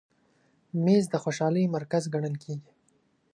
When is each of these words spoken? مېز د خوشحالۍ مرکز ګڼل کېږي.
مېز 0.83 1.05
د 1.09 1.15
خوشحالۍ 1.23 1.65
مرکز 1.75 2.03
ګڼل 2.13 2.35
کېږي. 2.43 2.71